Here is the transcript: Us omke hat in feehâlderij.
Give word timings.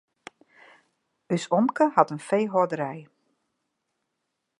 Us 1.35 1.45
omke 1.57 1.85
hat 1.95 2.11
in 2.13 2.25
feehâlderij. 2.27 3.01